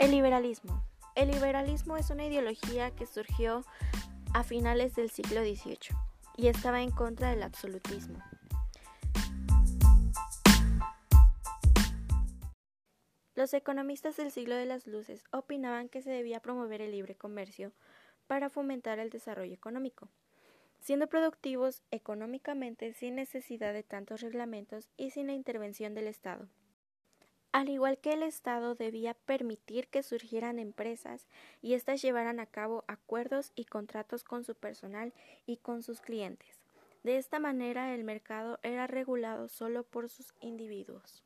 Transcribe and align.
El 0.00 0.12
liberalismo. 0.12 0.82
El 1.14 1.30
liberalismo 1.30 1.98
es 1.98 2.08
una 2.08 2.24
ideología 2.24 2.90
que 2.90 3.04
surgió 3.04 3.66
a 4.32 4.42
finales 4.42 4.94
del 4.94 5.10
siglo 5.10 5.42
XVIII 5.42 5.94
y 6.38 6.46
estaba 6.46 6.80
en 6.80 6.90
contra 6.90 7.28
del 7.28 7.42
absolutismo. 7.42 8.18
Los 13.34 13.52
economistas 13.52 14.16
del 14.16 14.30
siglo 14.30 14.54
de 14.54 14.64
las 14.64 14.86
luces 14.86 15.22
opinaban 15.32 15.90
que 15.90 16.00
se 16.00 16.08
debía 16.08 16.40
promover 16.40 16.80
el 16.80 16.92
libre 16.92 17.14
comercio 17.14 17.74
para 18.26 18.48
fomentar 18.48 19.00
el 19.00 19.10
desarrollo 19.10 19.52
económico, 19.52 20.08
siendo 20.78 21.08
productivos 21.08 21.82
económicamente 21.90 22.94
sin 22.94 23.16
necesidad 23.16 23.74
de 23.74 23.82
tantos 23.82 24.22
reglamentos 24.22 24.88
y 24.96 25.10
sin 25.10 25.26
la 25.26 25.34
intervención 25.34 25.92
del 25.92 26.06
Estado. 26.06 26.48
Al 27.52 27.68
igual 27.68 27.98
que 27.98 28.12
el 28.12 28.22
Estado 28.22 28.76
debía 28.76 29.14
permitir 29.14 29.88
que 29.88 30.04
surgieran 30.04 30.60
empresas 30.60 31.26
y 31.60 31.74
éstas 31.74 32.00
llevaran 32.00 32.38
a 32.38 32.46
cabo 32.46 32.84
acuerdos 32.86 33.50
y 33.56 33.64
contratos 33.64 34.22
con 34.22 34.44
su 34.44 34.54
personal 34.54 35.12
y 35.46 35.56
con 35.56 35.82
sus 35.82 36.00
clientes. 36.00 36.60
De 37.02 37.16
esta 37.16 37.40
manera 37.40 37.92
el 37.92 38.04
mercado 38.04 38.60
era 38.62 38.86
regulado 38.86 39.48
solo 39.48 39.82
por 39.82 40.08
sus 40.08 40.32
individuos. 40.40 41.24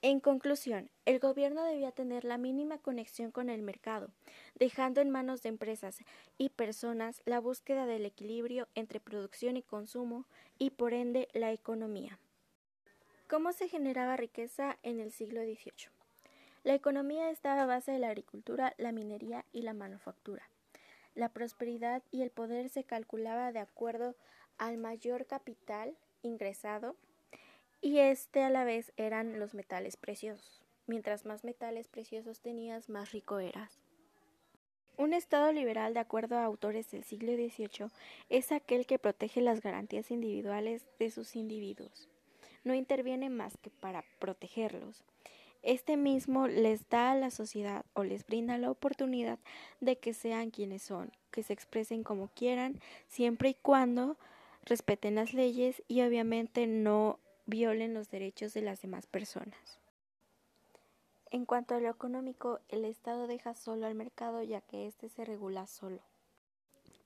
En 0.00 0.20
conclusión, 0.20 0.90
el 1.04 1.18
gobierno 1.18 1.64
debía 1.64 1.90
tener 1.90 2.24
la 2.24 2.38
mínima 2.38 2.78
conexión 2.78 3.30
con 3.30 3.50
el 3.50 3.62
mercado, 3.62 4.10
dejando 4.54 5.00
en 5.00 5.10
manos 5.10 5.42
de 5.42 5.48
empresas 5.48 5.98
y 6.38 6.50
personas 6.50 7.22
la 7.24 7.40
búsqueda 7.40 7.86
del 7.86 8.06
equilibrio 8.06 8.68
entre 8.74 9.00
producción 9.00 9.56
y 9.56 9.62
consumo 9.62 10.24
y 10.58 10.70
por 10.70 10.94
ende 10.94 11.28
la 11.34 11.52
economía. 11.52 12.18
¿Cómo 13.28 13.52
se 13.52 13.68
generaba 13.68 14.16
riqueza 14.16 14.78
en 14.84 15.00
el 15.00 15.10
siglo 15.10 15.40
XVIII? 15.40 15.90
La 16.62 16.74
economía 16.74 17.28
estaba 17.30 17.62
a 17.62 17.66
base 17.66 17.90
de 17.90 17.98
la 17.98 18.06
agricultura, 18.06 18.72
la 18.78 18.92
minería 18.92 19.44
y 19.52 19.62
la 19.62 19.74
manufactura. 19.74 20.48
La 21.16 21.30
prosperidad 21.30 22.04
y 22.12 22.22
el 22.22 22.30
poder 22.30 22.68
se 22.68 22.84
calculaba 22.84 23.50
de 23.50 23.58
acuerdo 23.58 24.14
al 24.58 24.76
mayor 24.76 25.26
capital 25.26 25.96
ingresado 26.22 26.94
y 27.80 27.98
este 27.98 28.44
a 28.44 28.50
la 28.50 28.62
vez 28.62 28.92
eran 28.96 29.40
los 29.40 29.54
metales 29.54 29.96
preciosos. 29.96 30.62
Mientras 30.86 31.24
más 31.24 31.42
metales 31.42 31.88
preciosos 31.88 32.38
tenías, 32.38 32.88
más 32.88 33.10
rico 33.10 33.40
eras. 33.40 33.80
Un 34.96 35.12
Estado 35.12 35.50
liberal, 35.50 35.94
de 35.94 36.00
acuerdo 36.00 36.36
a 36.36 36.44
autores 36.44 36.92
del 36.92 37.02
siglo 37.02 37.32
XVIII, 37.32 37.90
es 38.28 38.52
aquel 38.52 38.86
que 38.86 39.00
protege 39.00 39.40
las 39.40 39.62
garantías 39.62 40.12
individuales 40.12 40.86
de 41.00 41.10
sus 41.10 41.34
individuos 41.34 42.08
no 42.66 42.74
interviene 42.74 43.30
más 43.30 43.56
que 43.56 43.70
para 43.70 44.04
protegerlos. 44.18 45.04
Este 45.62 45.96
mismo 45.96 46.48
les 46.48 46.88
da 46.88 47.12
a 47.12 47.14
la 47.14 47.30
sociedad 47.30 47.86
o 47.94 48.04
les 48.04 48.26
brinda 48.26 48.58
la 48.58 48.70
oportunidad 48.70 49.38
de 49.80 49.96
que 49.98 50.12
sean 50.12 50.50
quienes 50.50 50.82
son, 50.82 51.12
que 51.30 51.42
se 51.42 51.52
expresen 51.52 52.02
como 52.02 52.28
quieran, 52.28 52.80
siempre 53.06 53.50
y 53.50 53.54
cuando 53.54 54.16
respeten 54.64 55.14
las 55.14 55.32
leyes 55.32 55.82
y 55.86 56.02
obviamente 56.02 56.66
no 56.66 57.20
violen 57.46 57.94
los 57.94 58.10
derechos 58.10 58.52
de 58.52 58.62
las 58.62 58.82
demás 58.82 59.06
personas. 59.06 59.78
En 61.30 61.44
cuanto 61.44 61.76
a 61.76 61.80
lo 61.80 61.88
económico, 61.88 62.60
el 62.68 62.84
Estado 62.84 63.28
deja 63.28 63.54
solo 63.54 63.86
al 63.86 63.94
mercado 63.94 64.42
ya 64.42 64.60
que 64.60 64.86
éste 64.86 65.08
se 65.08 65.24
regula 65.24 65.66
solo. 65.66 66.00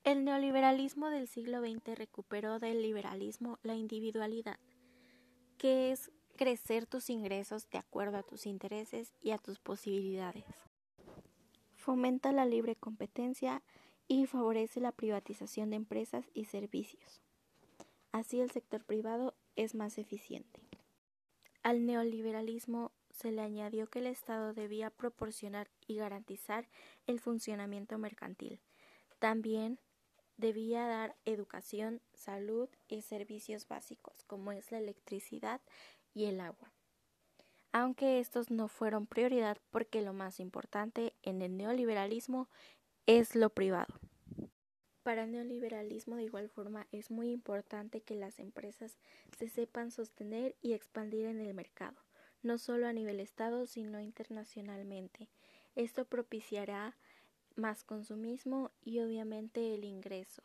El 0.05 0.25
neoliberalismo 0.25 1.11
del 1.11 1.29
siglo 1.29 1.61
XX 1.61 1.99
recuperó 1.99 2.59
del 2.59 2.81
liberalismo 2.81 3.59
la 3.63 3.75
individualidad 3.75 4.59
que 5.61 5.93
es 5.93 6.11
crecer 6.37 6.87
tus 6.87 7.11
ingresos 7.11 7.69
de 7.69 7.77
acuerdo 7.77 8.17
a 8.17 8.23
tus 8.23 8.47
intereses 8.47 9.13
y 9.21 9.33
a 9.33 9.37
tus 9.37 9.59
posibilidades. 9.59 10.47
Fomenta 11.77 12.33
la 12.33 12.47
libre 12.47 12.77
competencia 12.77 13.63
y 14.09 14.25
favorece 14.25 14.81
la 14.81 14.93
privatización 14.93 15.69
de 15.69 15.77
empresas 15.77 16.25
y 16.33 16.47
servicios. 16.47 17.21
Así 18.11 18.41
el 18.41 18.51
sector 18.51 18.83
privado 18.87 19.35
es 19.55 19.75
más 19.75 19.99
eficiente. 19.99 20.63
Al 21.63 21.85
neoliberalismo 21.85 22.91
se 23.11 23.31
le 23.31 23.43
añadió 23.43 23.87
que 23.91 23.99
el 23.99 24.07
Estado 24.07 24.55
debía 24.55 24.89
proporcionar 24.89 25.69
y 25.87 25.97
garantizar 25.97 26.71
el 27.07 27.21
funcionamiento 27.21 27.99
mercantil. 27.99 28.61
También 29.19 29.79
debía 30.41 30.87
dar 30.87 31.17
educación, 31.25 32.01
salud 32.15 32.69
y 32.89 33.03
servicios 33.03 33.69
básicos 33.69 34.25
como 34.25 34.53
es 34.53 34.73
la 34.73 34.79
electricidad 34.79 35.61
y 36.15 36.25
el 36.25 36.41
agua. 36.41 36.73
Aunque 37.73 38.19
estos 38.19 38.51
no 38.51 38.67
fueron 38.67 39.07
prioridad 39.07 39.59
porque 39.71 40.03
lo 40.03 40.13
más 40.13 40.41
importante 40.41 41.15
en 41.23 41.41
el 41.41 41.57
neoliberalismo 41.57 42.49
es 43.07 43.37
lo 43.37 43.51
privado. 43.51 43.95
Para 45.03 45.25
el 45.25 45.33
neoliberalismo 45.33 46.17
de 46.17 46.25
igual 46.25 46.49
forma 46.49 46.87
es 46.91 47.11
muy 47.11 47.31
importante 47.31 48.03
que 48.03 48.17
las 48.17 48.39
empresas 48.39 48.99
se 49.39 49.49
sepan 49.49 49.91
sostener 49.91 50.57
y 50.61 50.73
expandir 50.73 51.27
en 51.27 51.41
el 51.41 51.55
mercado, 51.55 51.97
no 52.43 52.59
solo 52.59 52.87
a 52.87 52.93
nivel 52.93 53.21
Estado, 53.21 53.67
sino 53.67 54.01
internacionalmente. 54.01 55.31
Esto 55.75 56.05
propiciará 56.05 56.97
más 57.61 57.85
consumismo 57.85 58.71
y 58.83 59.01
obviamente 59.01 59.75
el 59.75 59.85
ingreso. 59.85 60.43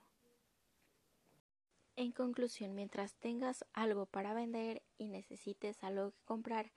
En 1.96 2.12
conclusión, 2.12 2.76
mientras 2.76 3.14
tengas 3.14 3.66
algo 3.74 4.06
para 4.06 4.34
vender 4.34 4.82
y 4.98 5.08
necesites 5.08 5.82
algo 5.84 6.12
que 6.12 6.24
comprar, 6.26 6.72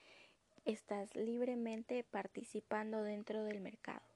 estás 0.64 1.14
libremente 1.16 2.04
participando 2.04 3.02
dentro 3.02 3.42
del 3.42 3.60
mercado. 3.60 4.06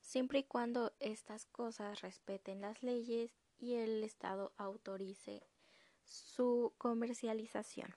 Siempre 0.00 0.40
y 0.40 0.44
cuando 0.44 0.92
estas 1.00 1.46
cosas 1.46 2.02
respeten 2.02 2.60
las 2.60 2.82
leyes 2.82 3.32
y 3.58 3.74
el 3.74 4.04
Estado 4.04 4.52
autorice 4.56 5.42
su 6.04 6.72
comercialización. 6.78 7.94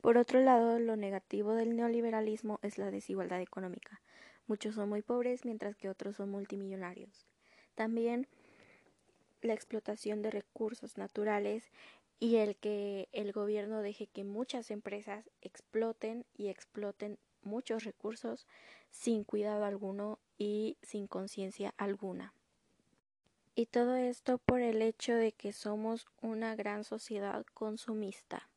Por 0.00 0.18
otro 0.18 0.40
lado, 0.40 0.78
lo 0.78 0.96
negativo 0.96 1.52
del 1.52 1.74
neoliberalismo 1.76 2.58
es 2.62 2.78
la 2.78 2.90
desigualdad 2.90 3.40
económica. 3.40 4.00
Muchos 4.46 4.74
son 4.74 4.88
muy 4.88 5.02
pobres 5.02 5.44
mientras 5.44 5.76
que 5.76 5.88
otros 5.88 6.16
son 6.16 6.30
multimillonarios. 6.30 7.26
También 7.74 8.28
la 9.42 9.54
explotación 9.54 10.22
de 10.22 10.30
recursos 10.30 10.98
naturales 10.98 11.70
y 12.18 12.36
el 12.36 12.56
que 12.56 13.08
el 13.12 13.32
gobierno 13.32 13.82
deje 13.82 14.06
que 14.06 14.24
muchas 14.24 14.70
empresas 14.70 15.30
exploten 15.42 16.24
y 16.36 16.48
exploten 16.48 17.18
muchos 17.42 17.84
recursos 17.84 18.46
sin 18.90 19.24
cuidado 19.24 19.64
alguno 19.64 20.18
y 20.38 20.78
sin 20.82 21.06
conciencia 21.06 21.74
alguna. 21.76 22.32
Y 23.54 23.66
todo 23.66 23.96
esto 23.96 24.38
por 24.38 24.60
el 24.60 24.82
hecho 24.82 25.14
de 25.14 25.32
que 25.32 25.52
somos 25.52 26.06
una 26.20 26.54
gran 26.56 26.84
sociedad 26.84 27.44
consumista. 27.54 28.48